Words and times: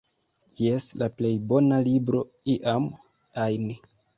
Jes, 0.61 0.87
la 1.01 1.09
plej 1.19 1.31
bona 1.53 1.79
libro 1.89 2.25
iam 2.57 2.89
ajn 3.47 3.73